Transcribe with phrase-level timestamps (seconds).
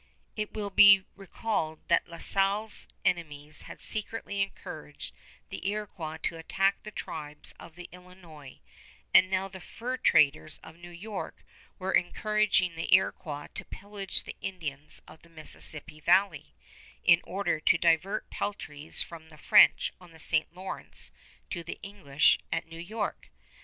[0.35, 5.13] It will be recalled that La Salle's enemies had secretly encouraged
[5.49, 8.61] the Iroquois to attack the tribes of the Illinois;
[9.13, 11.43] and now the fur traders of New York
[11.77, 16.55] were encouraging the Iroquois to pillage the Indians of the Mississippi valley,
[17.03, 20.51] in order to divert peltries from the French on the St.
[20.51, 21.11] Lawrence
[21.51, 23.29] to the English at New York.